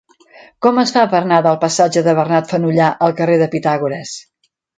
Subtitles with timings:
[0.65, 4.17] Com es fa per anar del passatge de Bernat Fenollar al carrer de Pitàgores?